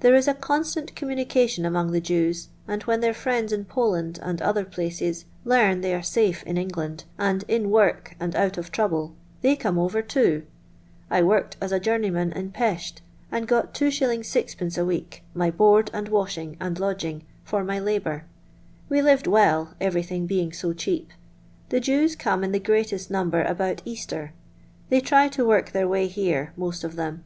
[0.00, 4.42] There is a constant communication among the Jevs, and vKen their friends in Poland, and
[4.42, 9.14] other places, learn they are eafe in England, and in wort and out of trouble,
[9.40, 10.42] they come over loo.
[11.10, 13.00] I wn ted as a Journeyman in Pesth,
[13.32, 14.20] and got 2s.
[14.20, 14.60] 6d.
[14.60, 18.26] a teeet, my board and cashing, and lodgiwf, for my labour.
[18.90, 21.10] We lived well, everything being so cheap.
[21.70, 24.34] The Jews come in the greatest number about Easter.
[24.90, 27.24] They try to work their way here, most of them.